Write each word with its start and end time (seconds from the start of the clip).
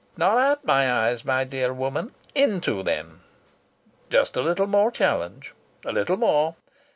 Not 0.17 0.39
at 0.39 0.65
my 0.65 0.91
eyes, 0.91 1.23
my 1.23 1.43
dear 1.43 1.71
woman, 1.71 2.11
into 2.33 2.81
them! 2.81 3.21
Just 4.09 4.35
a 4.35 4.41
little 4.41 4.65
more 4.65 4.89
challenge 4.89 5.53
a 5.85 5.91
little 5.93 6.17
more! 6.17 6.55